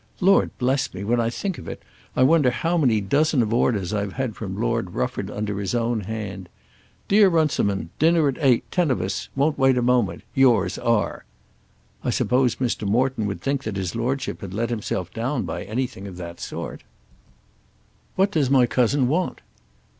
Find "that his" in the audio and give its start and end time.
13.63-13.93